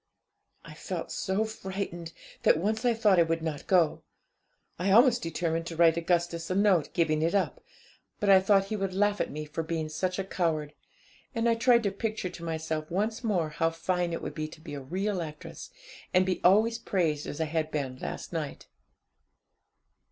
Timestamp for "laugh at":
8.95-9.29